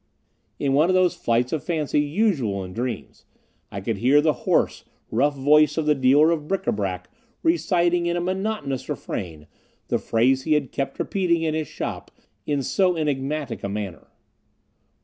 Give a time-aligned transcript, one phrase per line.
[0.57, 3.23] In one of those flights of fancy usual in dreams,
[3.71, 7.07] I could hear the hoarse, rough voice of the dealer of bric à brac
[7.43, 9.45] reciting in a monotonous refrain,
[9.89, 12.09] the phrase he had kept repeating in his shop
[12.47, 14.07] in so enigmatic a manner.